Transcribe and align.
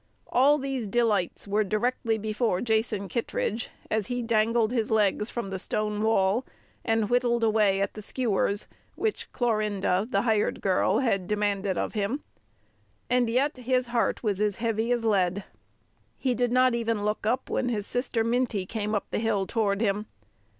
All 0.31 0.57
these 0.57 0.87
delights 0.87 1.47
were 1.47 1.63
directly 1.63 2.17
before 2.17 2.59
Jason 2.59 3.07
Kittredge 3.07 3.69
as 3.91 4.07
he 4.07 4.23
dangled 4.23 4.71
his 4.71 4.89
legs 4.89 5.29
from 5.29 5.51
the 5.51 5.59
stone 5.59 6.01
wall 6.01 6.43
and 6.83 7.07
whittled 7.07 7.43
away 7.43 7.79
at 7.81 7.93
the 7.93 8.01
skewers 8.01 8.67
which 8.95 9.31
Clorinda, 9.31 10.07
the 10.09 10.23
"hired 10.23 10.59
girl," 10.59 10.97
had 10.97 11.27
demanded 11.27 11.77
of 11.77 11.93
him, 11.93 12.23
and 13.11 13.29
yet 13.29 13.55
his 13.57 13.85
heart 13.93 14.23
was 14.23 14.41
as 14.41 14.55
heavy 14.55 14.91
as 14.91 15.05
lead. 15.05 15.43
[Footnote 16.23 16.23
17: 16.23 16.25
From 16.25 16.25
Harper's 16.25 16.25
Young 16.25 16.25
People, 16.25 16.25
November 16.25 16.25
22, 16.25 16.25
1892.] 16.25 16.29
He 16.29 16.35
did 16.35 16.51
not 16.51 16.75
even 16.75 17.05
look 17.05 17.25
up 17.27 17.49
when 17.51 17.69
his 17.69 17.85
sister 17.85 18.23
Minty 18.23 18.65
came 18.65 18.95
up 18.95 19.05
the 19.11 19.19
hill 19.19 19.45
toward 19.45 19.81
him. 19.81 20.07